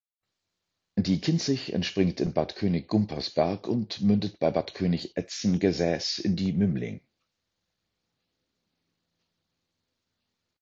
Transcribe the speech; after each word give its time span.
Die 0.97 1.21
Kinzig 1.21 1.73
entspringt 1.73 2.21
in 2.21 2.33
Bad 2.33 2.55
König-Gumpersberg 2.55 3.67
und 3.67 4.01
mündet 4.01 4.39
bei 4.39 4.49
Bad 4.49 4.73
König-Etzen-Gesäß 4.73 6.17
in 6.17 6.35
die 6.35 6.53
Mümling. 6.53 7.01